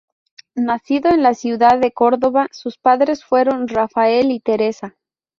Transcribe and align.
Nacido 0.55 1.11
en 1.11 1.21
la 1.21 1.35
ciudad 1.35 1.77
de 1.77 1.91
Córdoba, 1.91 2.47
sus 2.51 2.79
padres 2.79 3.23
fueron 3.23 3.67
Rafael 3.67 4.31
y 4.31 4.39
Teresa. 4.39 4.95